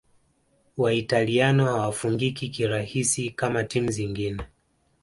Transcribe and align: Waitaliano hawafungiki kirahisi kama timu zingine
Waitaliano 0.77 1.65
hawafungiki 1.65 2.49
kirahisi 2.49 3.29
kama 3.29 3.63
timu 3.63 3.91
zingine 3.91 4.43